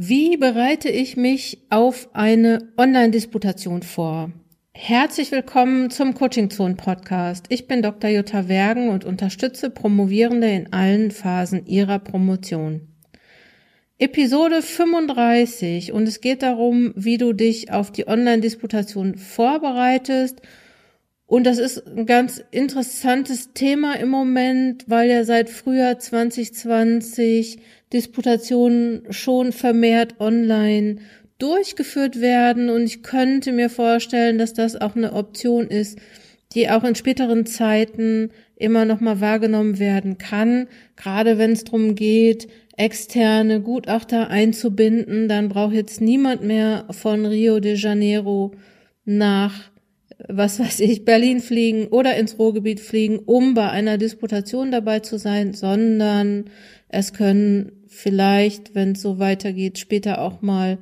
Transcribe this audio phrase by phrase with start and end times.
[0.00, 4.30] Wie bereite ich mich auf eine Online-Disputation vor?
[4.72, 7.46] Herzlich willkommen zum Coaching Zone Podcast.
[7.48, 8.08] Ich bin Dr.
[8.08, 12.82] Jutta Wergen und unterstütze Promovierende in allen Phasen ihrer Promotion.
[13.98, 20.42] Episode 35 und es geht darum, wie du dich auf die Online-Disputation vorbereitest.
[21.26, 27.58] Und das ist ein ganz interessantes Thema im Moment, weil ja seit Frühjahr 2020
[27.92, 30.96] Disputationen schon vermehrt online
[31.38, 32.68] durchgeführt werden.
[32.68, 35.98] Und ich könnte mir vorstellen, dass das auch eine Option ist,
[36.54, 41.94] die auch in späteren Zeiten immer noch mal wahrgenommen werden kann, gerade wenn es darum
[41.94, 48.52] geht, externe Gutachter einzubinden, dann braucht jetzt niemand mehr von Rio de Janeiro
[49.04, 49.70] nach
[50.26, 55.16] was weiß ich, Berlin fliegen oder ins Ruhrgebiet fliegen, um bei einer Disputation dabei zu
[55.16, 56.46] sein, sondern
[56.88, 60.78] es können vielleicht, wenn es so weitergeht, später auch mal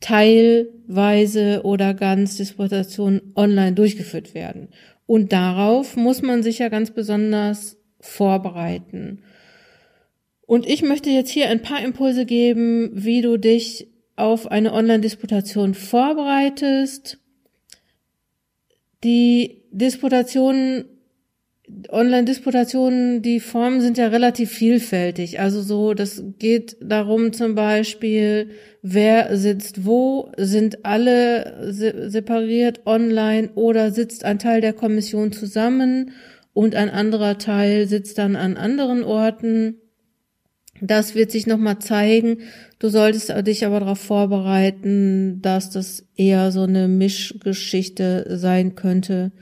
[0.00, 4.68] teilweise oder ganz Disputationen online durchgeführt werden.
[5.06, 9.22] Und darauf muss man sich ja ganz besonders vorbereiten.
[10.46, 15.74] Und ich möchte jetzt hier ein paar Impulse geben, wie du dich auf eine Online-Disputation
[15.74, 17.18] vorbereitest.
[19.02, 20.84] Die Disputationen
[21.88, 25.40] Online-Disputationen, die Formen sind ja relativ vielfältig.
[25.40, 28.50] Also so, das geht darum zum Beispiel,
[28.82, 36.10] wer sitzt wo, sind alle separiert online oder sitzt ein Teil der Kommission zusammen
[36.52, 39.76] und ein anderer Teil sitzt dann an anderen Orten.
[40.82, 42.38] Das wird sich nochmal zeigen.
[42.78, 49.32] Du solltest dich aber darauf vorbereiten, dass das eher so eine Mischgeschichte sein könnte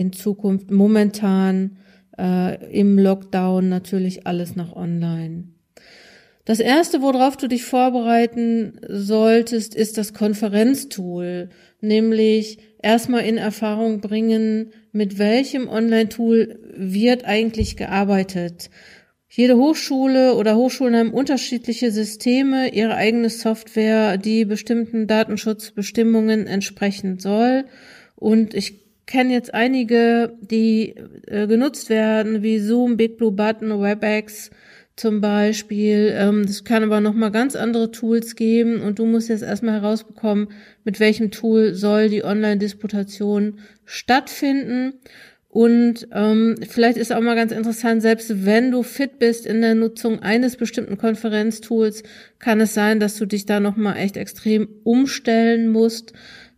[0.00, 0.70] in Zukunft.
[0.70, 1.76] Momentan
[2.18, 5.44] äh, im Lockdown natürlich alles noch online.
[6.46, 14.72] Das erste, worauf du dich vorbereiten solltest, ist das Konferenztool, nämlich erstmal in Erfahrung bringen,
[14.90, 18.70] mit welchem Online-Tool wird eigentlich gearbeitet.
[19.28, 27.66] Jede Hochschule oder Hochschulen haben unterschiedliche Systeme, ihre eigene Software, die bestimmten Datenschutzbestimmungen entsprechen soll.
[28.16, 28.79] Und ich
[29.10, 30.94] kenne jetzt einige, die
[31.26, 34.50] äh, genutzt werden, wie Zoom, Big Blue Button, WebEx
[34.94, 36.14] zum Beispiel.
[36.16, 40.48] Ähm, das kann aber nochmal ganz andere Tools geben und du musst jetzt erstmal herausbekommen,
[40.84, 44.94] mit welchem Tool soll die Online-Disputation stattfinden.
[45.48, 49.74] Und ähm, vielleicht ist auch mal ganz interessant, selbst wenn du fit bist in der
[49.74, 52.04] Nutzung eines bestimmten Konferenztools,
[52.38, 56.12] kann es sein, dass du dich da nochmal echt extrem umstellen musst.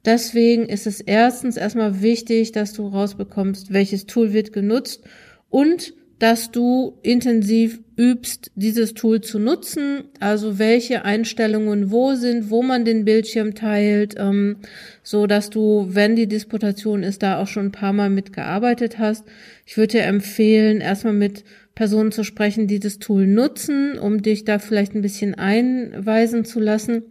[0.04, 5.04] Deswegen ist es erstens erstmal wichtig, dass du rausbekommst, welches Tool wird genutzt
[5.48, 12.62] und dass du intensiv übst, dieses Tool zu nutzen, also welche Einstellungen wo sind, wo
[12.62, 14.58] man den Bildschirm teilt, ähm,
[15.02, 19.24] so dass du, wenn die Disputation ist, da auch schon ein paar Mal mitgearbeitet hast.
[19.66, 21.42] Ich würde dir empfehlen, erstmal mit
[21.74, 26.60] Personen zu sprechen, die das Tool nutzen, um dich da vielleicht ein bisschen einweisen zu
[26.60, 27.02] lassen.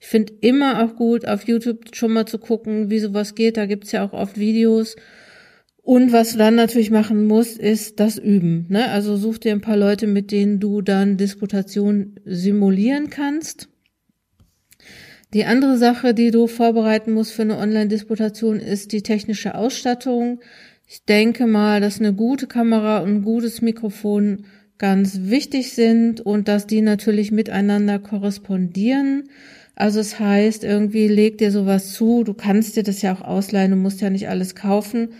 [0.00, 3.56] Ich finde immer auch gut, auf YouTube schon mal zu gucken, wie sowas geht.
[3.56, 4.96] Da gibt's ja auch oft Videos.
[5.82, 8.66] Und was du dann natürlich machen musst, ist das Üben.
[8.68, 8.90] Ne?
[8.90, 13.68] Also such dir ein paar Leute, mit denen du dann Disputation simulieren kannst.
[15.32, 20.40] Die andere Sache, die du vorbereiten musst für eine Online-Disputation, ist die technische Ausstattung.
[20.86, 24.44] Ich denke mal, dass eine gute Kamera und ein gutes Mikrofon
[24.80, 29.28] ganz wichtig sind und dass die natürlich miteinander korrespondieren.
[29.76, 33.70] Also es heißt, irgendwie leg dir sowas zu, du kannst dir das ja auch ausleihen,
[33.70, 35.10] du musst ja nicht alles kaufen.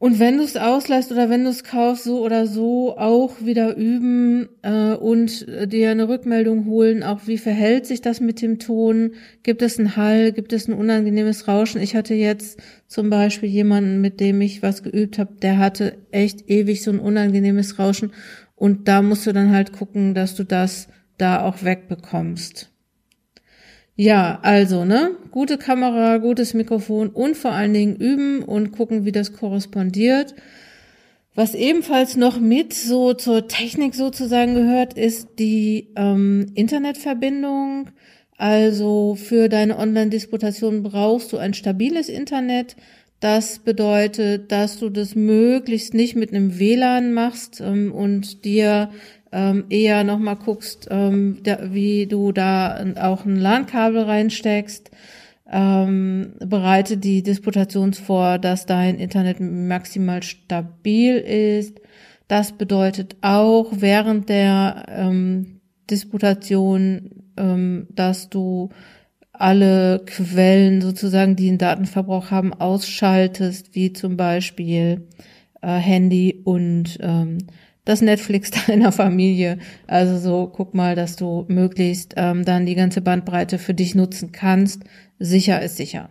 [0.00, 3.76] Und wenn du es ausleihst oder wenn du es kaufst, so oder so auch wieder
[3.76, 9.12] üben äh, und dir eine Rückmeldung holen, auch wie verhält sich das mit dem Ton?
[9.42, 10.32] Gibt es einen Hall?
[10.32, 11.82] Gibt es ein unangenehmes Rauschen?
[11.82, 16.48] Ich hatte jetzt zum Beispiel jemanden, mit dem ich was geübt habe, der hatte echt
[16.48, 18.12] ewig so ein unangenehmes Rauschen
[18.56, 20.88] und da musst du dann halt gucken, dass du das
[21.18, 22.69] da auch wegbekommst.
[24.02, 25.10] Ja, also, ne?
[25.30, 30.34] Gute Kamera, gutes Mikrofon und vor allen Dingen üben und gucken, wie das korrespondiert.
[31.34, 37.90] Was ebenfalls noch mit so zur Technik sozusagen gehört, ist die ähm, Internetverbindung.
[38.38, 42.76] Also für deine Online-Disputation brauchst du ein stabiles Internet.
[43.20, 48.88] Das bedeutet, dass du das möglichst nicht mit einem WLAN machst ähm, und dir
[49.32, 54.90] ähm, eher nochmal guckst, ähm, da, wie du da auch ein LAN-Kabel reinsteckst.
[55.52, 61.80] Ähm, bereite die Disputations vor, dass dein Internet maximal stabil ist.
[62.28, 65.60] Das bedeutet auch während der ähm,
[65.90, 68.68] Disputation, ähm, dass du
[69.32, 75.08] alle Quellen sozusagen, die einen Datenverbrauch haben, ausschaltest, wie zum Beispiel
[75.62, 77.38] äh, Handy und ähm,
[77.84, 79.58] das Netflix deiner Familie.
[79.86, 84.32] Also so, guck mal, dass du möglichst ähm, dann die ganze Bandbreite für dich nutzen
[84.32, 84.82] kannst.
[85.18, 86.10] Sicher ist sicher.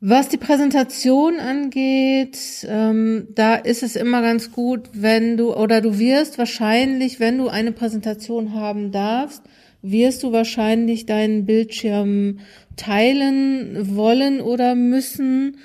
[0.00, 5.98] Was die Präsentation angeht, ähm, da ist es immer ganz gut, wenn du, oder du
[5.98, 9.42] wirst wahrscheinlich, wenn du eine Präsentation haben darfst,
[9.82, 12.38] wirst du wahrscheinlich deinen Bildschirm
[12.76, 15.56] teilen wollen oder müssen.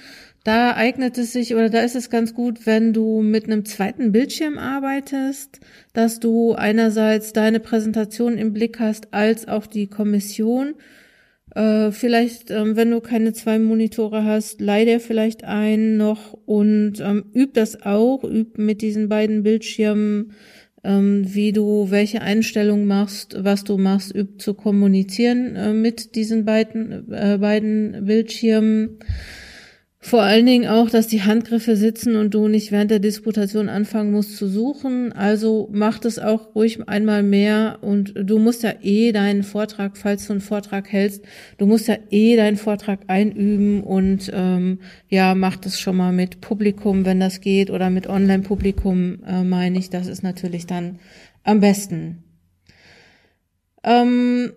[0.43, 4.11] Da eignet es sich oder da ist es ganz gut, wenn du mit einem zweiten
[4.11, 5.61] Bildschirm arbeitest,
[5.93, 10.75] dass du einerseits deine Präsentation im Blick hast als auch die Kommission.
[11.55, 16.99] Äh, vielleicht, ähm, wenn du keine zwei Monitore hast, leih dir vielleicht einen noch und
[16.99, 20.33] ähm, üb das auch, üb mit diesen beiden Bildschirmen,
[20.83, 26.43] ähm, wie du welche Einstellungen machst, was du machst, üb zu kommunizieren äh, mit diesen
[26.43, 28.97] beiden, äh, beiden Bildschirmen.
[30.05, 34.11] Vor allen Dingen auch, dass die Handgriffe sitzen und du nicht während der Disputation anfangen
[34.11, 35.13] musst zu suchen.
[35.13, 40.27] Also mach das auch ruhig einmal mehr und du musst ja eh deinen Vortrag, falls
[40.27, 41.23] du einen Vortrag hältst,
[41.57, 46.41] du musst ja eh deinen Vortrag einüben und ähm, ja, mach das schon mal mit
[46.41, 49.89] Publikum, wenn das geht, oder mit Online-Publikum, äh, meine ich.
[49.89, 50.99] Das ist natürlich dann
[51.45, 52.25] am besten.
[53.85, 54.51] Ähm,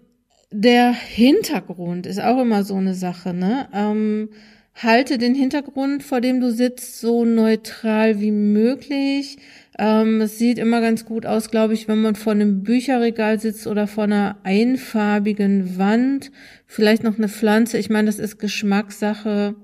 [0.50, 3.68] der Hintergrund ist auch immer so eine Sache, ne?
[3.72, 4.30] Ähm,
[4.76, 9.38] halte den Hintergrund, vor dem du sitzt, so neutral wie möglich.
[9.78, 13.66] Ähm, es sieht immer ganz gut aus, glaube ich, wenn man vor einem Bücherregal sitzt
[13.66, 16.30] oder vor einer einfarbigen Wand.
[16.66, 17.78] Vielleicht noch eine Pflanze.
[17.78, 19.54] Ich meine, das ist Geschmackssache.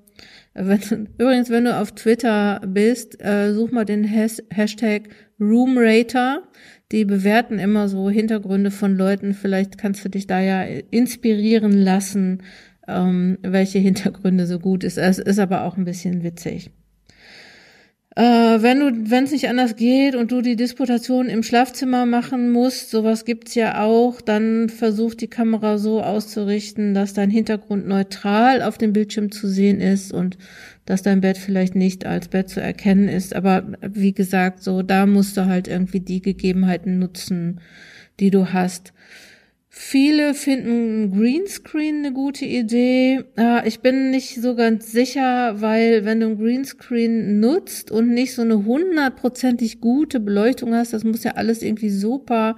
[0.54, 6.42] Wenn, übrigens, wenn du auf Twitter bist, äh, such mal den Has Hashtag Roomrater.
[6.90, 9.32] Die bewerten immer so Hintergründe von Leuten.
[9.32, 12.42] Vielleicht kannst du dich da ja inspirieren lassen,
[12.88, 14.98] ähm, welche Hintergründe so gut ist.
[14.98, 16.70] Es ist aber auch ein bisschen witzig.
[18.14, 18.22] Äh,
[18.60, 22.90] wenn du, wenn es nicht anders geht und du die Disputation im Schlafzimmer machen musst,
[22.90, 28.76] sowas gibt's ja auch, dann versuch die Kamera so auszurichten, dass dein Hintergrund neutral auf
[28.76, 30.36] dem Bildschirm zu sehen ist und
[30.84, 33.34] dass dein Bett vielleicht nicht als Bett zu erkennen ist.
[33.34, 37.60] Aber wie gesagt, so da musst du halt irgendwie die Gegebenheiten nutzen,
[38.20, 38.92] die du hast.
[39.74, 43.24] Viele finden Greenscreen eine gute Idee.
[43.64, 48.42] Ich bin nicht so ganz sicher, weil wenn du ein Greenscreen nutzt und nicht so
[48.42, 52.56] eine hundertprozentig gute Beleuchtung hast, das muss ja alles irgendwie super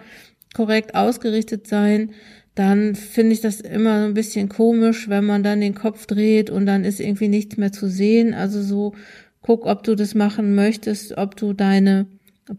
[0.55, 2.11] korrekt ausgerichtet sein,
[2.57, 6.51] dann finde ich das immer so ein bisschen komisch, wenn man dann den Kopf dreht
[6.51, 8.35] und dann ist irgendwie nichts mehr zu sehen.
[8.35, 8.93] Also so
[9.41, 12.07] guck, ob du das machen möchtest, ob du deine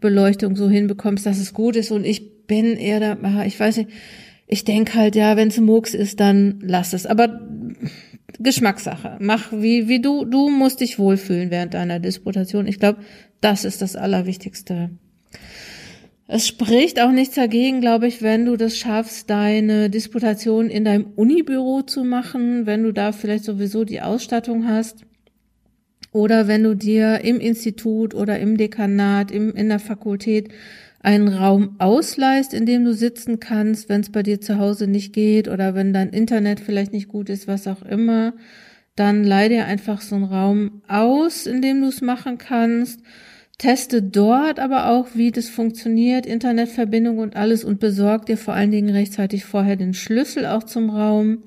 [0.00, 1.90] Beleuchtung so hinbekommst, dass es gut ist.
[1.90, 3.90] Und ich bin eher da, ich weiß nicht,
[4.46, 7.06] ich denk halt, ja, wenn es Murks ist, dann lass es.
[7.06, 7.40] Aber
[8.38, 9.16] Geschmackssache.
[9.20, 12.66] Mach wie, wie du, du musst dich wohlfühlen während deiner Disputation.
[12.66, 13.00] Ich glaube,
[13.40, 14.90] das ist das Allerwichtigste.
[16.28, 21.06] Es spricht auch nichts dagegen, glaube ich, wenn du das schaffst, deine Disputation in deinem
[21.14, 25.04] Unibüro zu machen, wenn du da vielleicht sowieso die Ausstattung hast.
[26.10, 30.48] Oder wenn du dir im Institut oder im Dekanat, im, in der Fakultät
[31.06, 35.12] einen Raum ausleihst, in dem du sitzen kannst, wenn es bei dir zu Hause nicht
[35.12, 38.34] geht oder wenn dein Internet vielleicht nicht gut ist, was auch immer,
[38.96, 43.02] dann leih dir einfach so einen Raum aus, in dem du es machen kannst.
[43.56, 48.72] Teste dort aber auch, wie das funktioniert, Internetverbindung und alles und besorg dir vor allen
[48.72, 51.44] Dingen rechtzeitig vorher den Schlüssel auch zum Raum.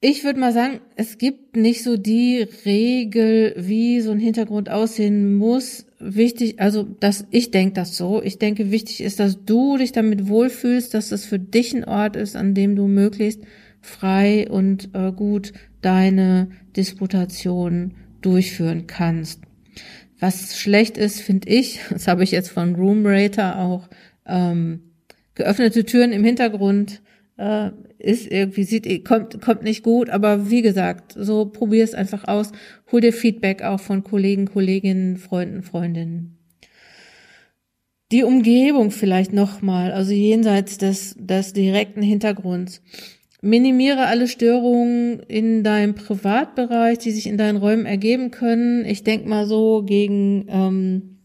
[0.00, 5.34] Ich würde mal sagen, es gibt nicht so die Regel, wie so ein Hintergrund aussehen
[5.34, 5.84] muss.
[6.02, 8.22] Wichtig, also dass ich denke das so.
[8.22, 12.16] Ich denke, wichtig ist, dass du dich damit wohlfühlst, dass das für dich ein Ort
[12.16, 13.42] ist, an dem du möglichst
[13.82, 15.52] frei und äh, gut
[15.82, 19.42] deine Disputation durchführen kannst.
[20.18, 23.88] Was schlecht ist, finde ich, das habe ich jetzt von Roomrater auch,
[24.26, 24.80] ähm,
[25.34, 27.02] geöffnete Türen im Hintergrund
[27.40, 32.28] äh, ist irgendwie sieht kommt kommt nicht gut, aber wie gesagt, so probier es einfach
[32.28, 32.52] aus,
[32.92, 36.36] hol dir Feedback auch von Kollegen, Kolleginnen, Freunden, Freundinnen.
[38.12, 42.82] Die Umgebung vielleicht nochmal, also jenseits des des direkten Hintergrunds.
[43.42, 48.84] Minimiere alle Störungen in deinem Privatbereich, die sich in deinen Räumen ergeben können.
[48.84, 51.19] Ich denk mal so gegen ähm,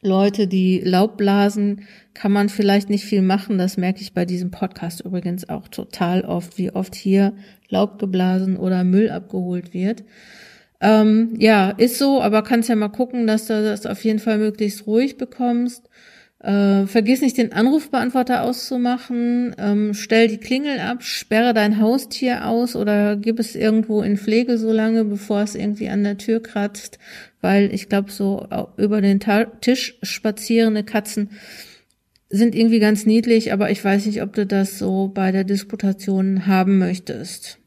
[0.00, 1.82] Leute, die Laubblasen,
[2.14, 3.58] kann man vielleicht nicht viel machen.
[3.58, 7.32] Das merke ich bei diesem Podcast übrigens auch total oft, wie oft hier
[7.68, 10.04] Laub geblasen oder Müll abgeholt wird.
[10.80, 14.38] Ähm, ja, ist so, aber kannst ja mal gucken, dass du das auf jeden Fall
[14.38, 15.88] möglichst ruhig bekommst.
[16.40, 19.56] Äh, vergiss nicht, den Anrufbeantworter auszumachen.
[19.58, 24.56] Ähm, stell die Klingel ab, sperre dein Haustier aus oder gib es irgendwo in Pflege
[24.56, 27.00] so lange, bevor es irgendwie an der Tür kratzt.
[27.40, 29.20] Weil ich glaube, so über den
[29.60, 31.30] Tisch spazierende Katzen
[32.30, 36.46] sind irgendwie ganz niedlich, aber ich weiß nicht, ob du das so bei der Disputation
[36.46, 37.58] haben möchtest.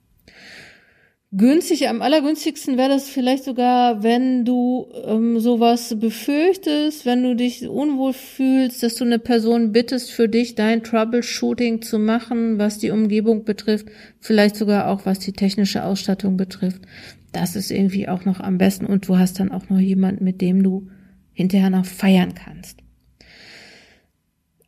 [1.33, 7.65] Günstig, am allergünstigsten wäre das vielleicht sogar, wenn du ähm, sowas befürchtest, wenn du dich
[7.69, 12.91] unwohl fühlst, dass du eine Person bittest, für dich dein Troubleshooting zu machen, was die
[12.91, 13.87] Umgebung betrifft,
[14.19, 16.81] vielleicht sogar auch was die technische Ausstattung betrifft.
[17.31, 20.41] Das ist irgendwie auch noch am besten und du hast dann auch noch jemanden, mit
[20.41, 20.89] dem du
[21.33, 22.79] hinterher noch feiern kannst.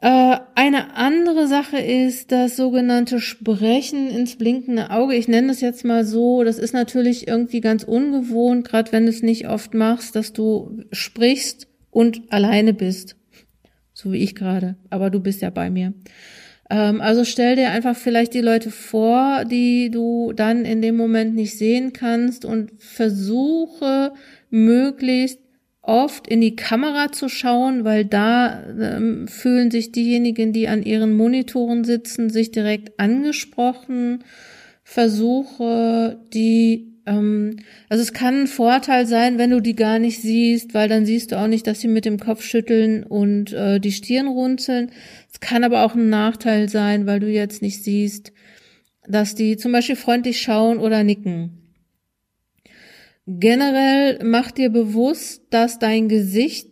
[0.03, 5.15] Äh, eine andere Sache ist das sogenannte Sprechen ins blinkende Auge.
[5.15, 6.43] Ich nenne das jetzt mal so.
[6.43, 10.83] Das ist natürlich irgendwie ganz ungewohnt, gerade wenn du es nicht oft machst, dass du
[10.91, 13.15] sprichst und alleine bist.
[13.93, 14.75] So wie ich gerade.
[14.89, 15.93] Aber du bist ja bei mir.
[16.73, 21.35] Ähm, also stell dir einfach vielleicht die Leute vor, die du dann in dem Moment
[21.35, 24.11] nicht sehen kannst und versuche
[24.49, 25.39] möglichst
[25.83, 31.15] oft in die Kamera zu schauen, weil da ähm, fühlen sich diejenigen, die an ihren
[31.15, 34.23] Monitoren sitzen, sich direkt angesprochen.
[34.83, 37.57] Versuche die, ähm,
[37.89, 41.31] also es kann ein Vorteil sein, wenn du die gar nicht siehst, weil dann siehst
[41.31, 44.89] du auch nicht, dass sie mit dem Kopf schütteln und äh, die Stirn runzeln.
[45.33, 48.31] Es kann aber auch ein Nachteil sein, weil du jetzt nicht siehst,
[49.07, 51.59] dass die zum Beispiel freundlich schauen oder nicken.
[53.25, 56.69] Generell mach dir bewusst, dass dein Gesicht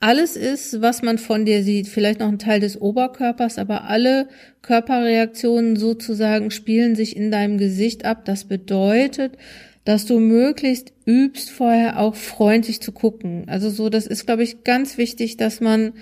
[0.00, 1.86] alles ist, was man von dir sieht.
[1.86, 4.28] Vielleicht noch ein Teil des Oberkörpers, aber alle
[4.62, 8.24] Körperreaktionen sozusagen spielen sich in deinem Gesicht ab.
[8.24, 9.36] Das bedeutet,
[9.84, 13.44] dass du möglichst übst, vorher auch freundlich zu gucken.
[13.46, 15.92] Also so, das ist, glaube ich, ganz wichtig, dass man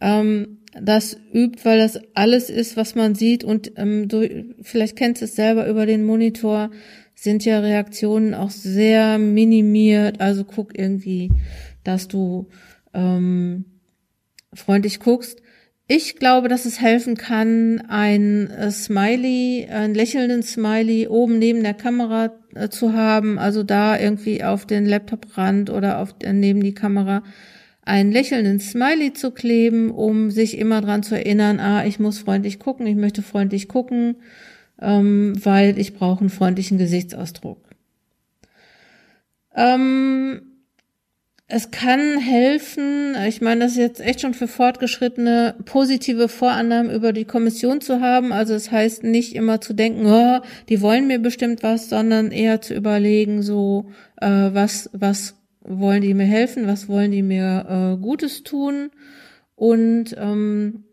[0.00, 5.22] ähm, das übt, weil das alles ist, was man sieht und ähm, du vielleicht kennst
[5.22, 6.70] es selber über den Monitor
[7.14, 10.20] sind ja Reaktionen auch sehr minimiert.
[10.20, 11.30] Also guck irgendwie,
[11.82, 12.48] dass du
[12.94, 13.64] ähm,
[14.54, 15.42] freundlich guckst.
[15.88, 21.74] Ich glaube, dass es helfen kann, ein äh, Smiley, einen lächelnden Smiley oben neben der
[21.74, 26.74] Kamera äh, zu haben, also da irgendwie auf den Laptoprand oder auf äh, neben die
[26.74, 27.24] Kamera
[27.88, 32.58] einen lächelnden Smiley zu kleben, um sich immer dran zu erinnern, ah, ich muss freundlich
[32.58, 34.16] gucken, ich möchte freundlich gucken
[34.80, 37.58] ähm, weil ich brauche einen freundlichen Gesichtsausdruck.
[39.54, 40.42] Ähm,
[41.50, 47.14] es kann helfen, ich meine, das ist jetzt echt schon für Fortgeschrittene, positive Vorannahmen über
[47.14, 48.32] die Kommission zu haben.
[48.32, 52.32] Also es das heißt nicht immer zu denken, oh, die wollen mir bestimmt was, sondern
[52.32, 53.86] eher zu überlegen, so,
[54.20, 55.37] äh, was, was
[55.68, 58.90] wollen die mir helfen, was wollen die mir äh, Gutes tun.
[59.54, 60.84] Und ähm,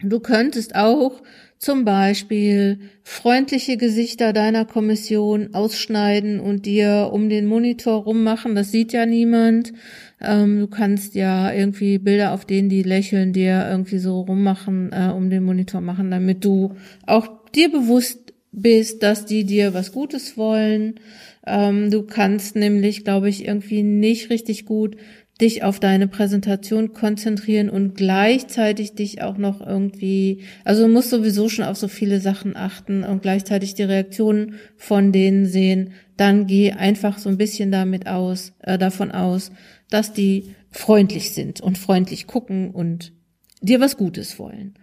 [0.00, 1.22] du könntest auch
[1.58, 8.56] zum Beispiel freundliche Gesichter deiner Kommission ausschneiden und dir um den Monitor rummachen.
[8.56, 9.72] Das sieht ja niemand.
[10.20, 15.12] Ähm, du kannst ja irgendwie Bilder, auf denen die lächeln, dir irgendwie so rummachen, äh,
[15.14, 16.74] um den Monitor machen, damit du
[17.06, 18.21] auch dir bewusst
[18.52, 21.00] bist, dass die dir was Gutes wollen.
[21.46, 24.96] Ähm, du kannst nämlich, glaube ich, irgendwie nicht richtig gut
[25.40, 31.48] dich auf deine Präsentation konzentrieren und gleichzeitig dich auch noch irgendwie, also du musst sowieso
[31.48, 36.72] schon auf so viele Sachen achten und gleichzeitig die Reaktionen von denen sehen, dann geh
[36.72, 39.50] einfach so ein bisschen damit aus, äh, davon aus,
[39.90, 43.12] dass die freundlich sind und freundlich gucken und
[43.60, 44.74] dir was Gutes wollen.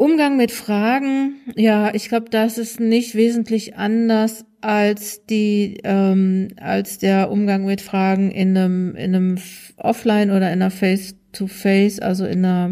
[0.00, 6.96] Umgang mit Fragen, ja, ich glaube, das ist nicht wesentlich anders als die ähm, als
[6.96, 9.38] der Umgang mit Fragen in einem in einem
[9.76, 12.70] Offline oder in einer Face to Face, also in einer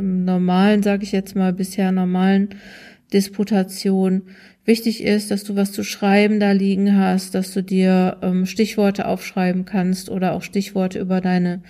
[0.00, 2.48] normalen, sage ich jetzt mal bisher normalen
[3.12, 4.22] Disputation.
[4.64, 9.06] Wichtig ist, dass du was zu schreiben da liegen hast, dass du dir ähm, Stichworte
[9.06, 11.60] aufschreiben kannst oder auch Stichworte über deine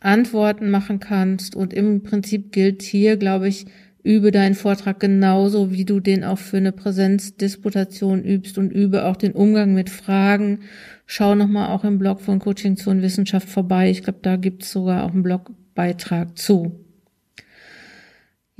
[0.00, 1.54] Antworten machen kannst.
[1.54, 3.66] Und im Prinzip gilt hier, glaube ich,
[4.02, 9.16] übe deinen Vortrag genauso, wie du den auch für eine Präsenzdisputation übst und übe auch
[9.16, 10.60] den Umgang mit Fragen.
[11.06, 13.90] Schau nochmal auch im Blog von Coaching zur Wissenschaft vorbei.
[13.90, 16.84] Ich glaube, da gibt's sogar auch einen Blogbeitrag zu.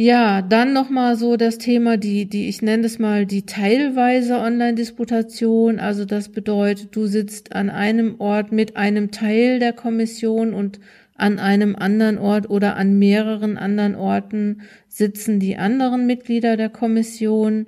[0.03, 5.79] Ja, dann nochmal so das Thema, die, die, ich nenne es mal die teilweise Online-Disputation.
[5.79, 10.81] Also das bedeutet, du sitzt an einem Ort mit einem Teil der Kommission und
[11.21, 17.67] an einem anderen Ort oder an mehreren anderen Orten sitzen die anderen Mitglieder der Kommission.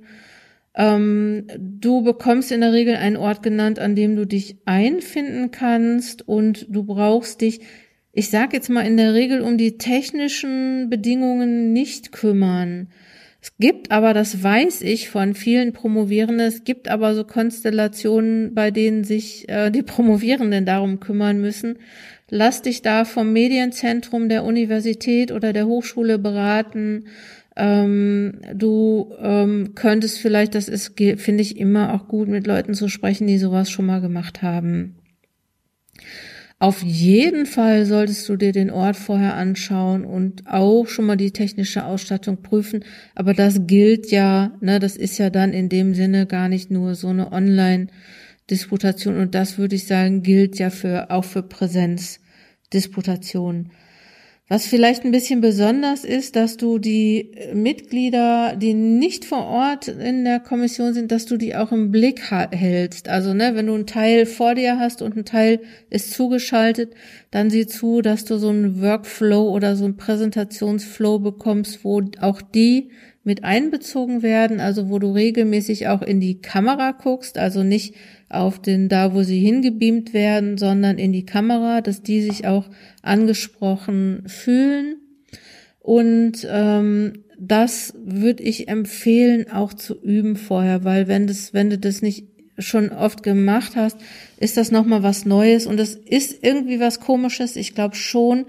[0.75, 6.26] Ähm, du bekommst in der Regel einen Ort genannt, an dem du dich einfinden kannst
[6.26, 7.61] und du brauchst dich
[8.12, 12.88] ich sage jetzt mal in der Regel um die technischen Bedingungen nicht kümmern.
[13.40, 18.71] Es gibt aber, das weiß ich von vielen Promovierenden, es gibt aber so Konstellationen, bei
[18.71, 21.78] denen sich äh, die Promovierenden darum kümmern müssen.
[22.35, 27.05] Lass dich da vom Medienzentrum der Universität oder der Hochschule beraten.
[27.57, 32.89] Ähm, du ähm, könntest vielleicht, das ist, finde ich immer auch gut, mit Leuten zu
[32.89, 34.95] sprechen, die sowas schon mal gemacht haben.
[36.59, 41.33] Auf jeden Fall solltest du dir den Ort vorher anschauen und auch schon mal die
[41.33, 42.83] technische Ausstattung prüfen.
[43.15, 46.95] Aber das gilt ja, ne, das ist ja dann in dem Sinne gar nicht nur
[46.95, 51.43] so eine Online-Disputation und das würde ich sagen, gilt ja für, auch für
[52.73, 53.71] Präsenzdisputation.
[54.49, 60.25] Was vielleicht ein bisschen besonders ist, dass du die Mitglieder, die nicht vor Ort in
[60.25, 63.09] der Kommission sind, dass du die auch im Blick hältst.
[63.09, 66.93] Also, ne, wenn du einen Teil vor dir hast und ein Teil ist zugeschaltet,
[67.31, 72.43] dann sieh zu, dass du so einen Workflow oder so einen Präsentationsflow bekommst, wo auch
[72.43, 72.91] die
[73.25, 77.95] mit einbezogen werden, also wo du regelmäßig auch in die Kamera guckst, also nicht
[78.33, 82.69] auf den da, wo sie hingebeamt werden, sondern in die Kamera, dass die sich auch
[83.03, 84.97] angesprochen fühlen.
[85.81, 91.79] Und ähm, das würde ich empfehlen, auch zu üben vorher, weil wenn das, wenn du
[91.79, 92.27] das nicht
[92.59, 93.97] schon oft gemacht hast,
[94.39, 97.57] ist das nochmal was Neues und es ist irgendwie was Komisches.
[97.57, 98.47] Ich glaube schon,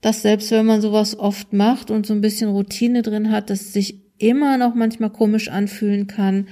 [0.00, 3.72] dass selbst wenn man sowas oft macht und so ein bisschen Routine drin hat, dass
[3.72, 6.48] sich immer noch manchmal komisch anfühlen kann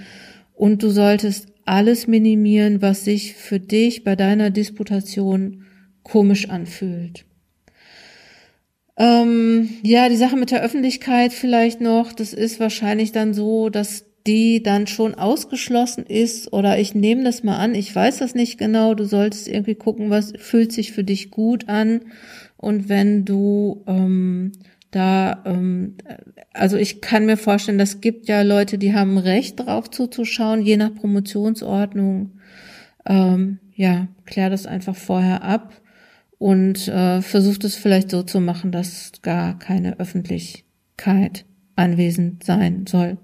[0.54, 5.64] und du solltest alles minimieren, was sich für dich bei deiner Disputation
[6.02, 7.24] komisch anfühlt.
[8.96, 14.06] Ähm, ja, die Sache mit der Öffentlichkeit vielleicht noch, das ist wahrscheinlich dann so, dass
[14.26, 18.58] die dann schon ausgeschlossen ist oder ich nehme das mal an, ich weiß das nicht
[18.58, 22.00] genau, du solltest irgendwie gucken, was fühlt sich für dich gut an.
[22.56, 24.52] Und wenn du ähm,
[24.90, 25.96] da, ähm,
[26.52, 30.76] also ich kann mir vorstellen, das gibt ja Leute, die haben Recht drauf zuzuschauen, je
[30.76, 32.32] nach Promotionsordnung.
[33.06, 35.72] Ähm, ja, klär das einfach vorher ab
[36.38, 41.44] und äh, versucht es vielleicht so zu machen, dass gar keine Öffentlichkeit
[41.76, 43.18] anwesend sein soll.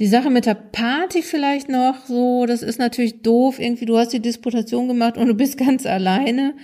[0.00, 3.60] Die Sache mit der Party vielleicht noch so, das ist natürlich doof.
[3.60, 6.54] Irgendwie, du hast die Disputation gemacht und du bist ganz alleine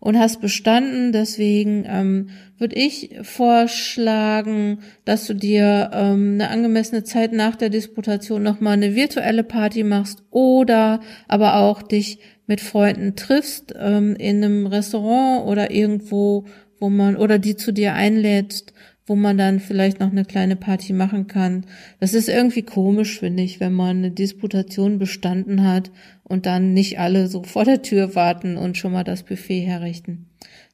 [0.00, 1.12] und hast bestanden.
[1.12, 8.42] Deswegen ähm, würde ich vorschlagen, dass du dir ähm, eine angemessene Zeit nach der Disputation
[8.42, 14.66] nochmal eine virtuelle Party machst oder aber auch dich mit Freunden triffst ähm, in einem
[14.66, 16.46] Restaurant oder irgendwo,
[16.80, 18.72] wo man oder die zu dir einlädst
[19.08, 21.64] wo man dann vielleicht noch eine kleine Party machen kann.
[22.00, 25.90] Das ist irgendwie komisch, finde ich, wenn man eine Disputation bestanden hat
[26.24, 30.26] und dann nicht alle so vor der Tür warten und schon mal das Buffet herrichten.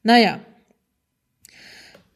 [0.02, 0.40] Naja.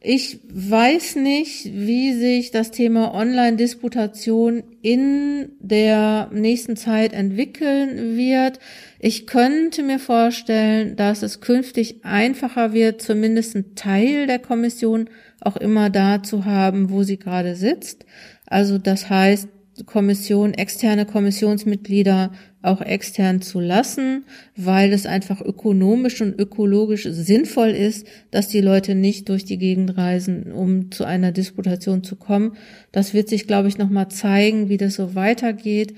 [0.01, 8.59] Ich weiß nicht, wie sich das Thema Online-Disputation in der nächsten Zeit entwickeln wird.
[8.99, 15.09] Ich könnte mir vorstellen, dass es künftig einfacher wird, zumindest einen Teil der Kommission
[15.41, 18.05] auch immer da zu haben, wo sie gerade sitzt.
[18.45, 19.47] Also das heißt,
[19.85, 24.25] Kommission, externe Kommissionsmitglieder auch extern zu lassen,
[24.57, 29.97] weil es einfach ökonomisch und ökologisch sinnvoll ist, dass die Leute nicht durch die Gegend
[29.97, 32.57] reisen, um zu einer Disputation zu kommen.
[32.91, 35.93] Das wird sich, glaube ich, nochmal zeigen, wie das so weitergeht.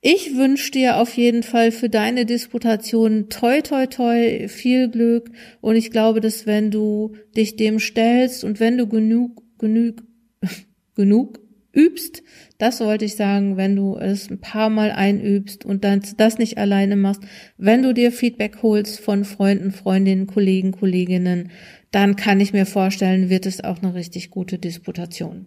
[0.00, 5.30] Ich wünsche dir auf jeden Fall für deine Disputation toi toi toi viel Glück
[5.60, 10.02] und ich glaube, dass wenn du dich dem stellst und wenn du genug genug
[10.94, 11.40] genug
[11.72, 12.22] übst,
[12.58, 16.56] das wollte ich sagen, wenn du es ein paar Mal einübst und dann das nicht
[16.58, 17.22] alleine machst,
[17.58, 21.50] wenn du dir Feedback holst von Freunden, Freundinnen, Kollegen, Kolleginnen,
[21.90, 25.46] dann kann ich mir vorstellen, wird es auch eine richtig gute Disputation.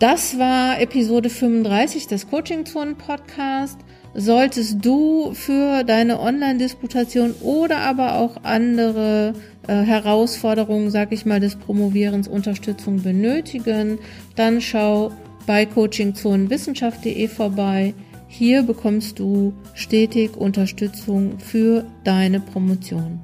[0.00, 3.78] Das war Episode 35 des Coaching Zone Podcast.
[4.14, 9.34] Solltest du für deine Online-Disputation oder aber auch andere
[9.68, 13.98] äh, Herausforderungen, sag ich mal, des Promovierens Unterstützung benötigen,
[14.36, 15.12] dann schau
[15.46, 17.92] bei coachingzonenwissenschaft.de vorbei.
[18.26, 23.20] Hier bekommst du stetig Unterstützung für deine Promotion.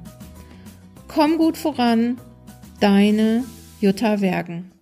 [1.07, 2.17] Komm gut voran,
[2.79, 3.45] deine
[3.81, 4.76] Jutta Wergen.